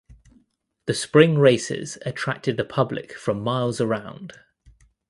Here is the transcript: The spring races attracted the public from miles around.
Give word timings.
The 0.87 0.95
spring 0.95 1.37
races 1.37 1.99
attracted 2.03 2.57
the 2.57 2.65
public 2.65 3.13
from 3.15 3.43
miles 3.43 3.79
around. 3.79 4.33